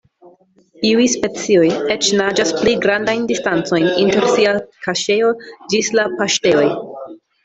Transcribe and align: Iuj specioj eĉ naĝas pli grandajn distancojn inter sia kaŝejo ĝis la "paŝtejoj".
Iuj 0.91 1.03
specioj 1.15 1.65
eĉ 1.95 2.07
naĝas 2.21 2.53
pli 2.61 2.73
grandajn 2.85 3.27
distancojn 3.31 3.85
inter 4.05 4.25
sia 4.37 4.55
kaŝejo 4.87 5.29
ĝis 5.75 5.91
la 6.01 6.07
"paŝtejoj". 6.23 6.65